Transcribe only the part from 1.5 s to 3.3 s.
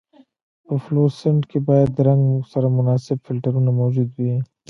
باید د رنګ سره مناسب